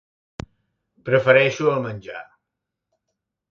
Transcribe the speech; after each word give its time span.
Prefereixo 1.09 1.69
el 1.75 1.85
menjar. 1.85 2.25